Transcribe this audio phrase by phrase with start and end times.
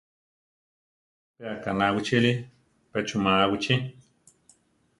[1.35, 2.31] Pe aʼkaná wichíli,
[2.91, 3.75] pe chuʼmáa wichí.